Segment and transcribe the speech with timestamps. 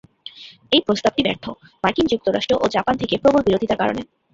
[0.71, 1.45] এই প্রস্তাবটি ব্যর্থ,
[1.83, 4.01] মার্কিন যুক্তরাষ্ট্র ও জাপান থেকে প্রবল বিরোধিতার কারণে।